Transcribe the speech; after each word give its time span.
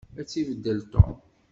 Ad 0.19 0.25
tt-ibeddel 0.27 0.79
Tom. 0.91 1.15